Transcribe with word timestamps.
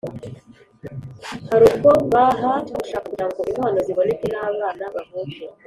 hari 1.49 1.63
ubwo 1.71 1.89
bahatwa 2.13 2.75
gushaka 2.81 3.05
kugirango 3.09 3.39
inkwano 3.49 3.79
ziboneke, 3.85 4.25
n’abana 4.33 4.85
bavuke, 4.95 5.43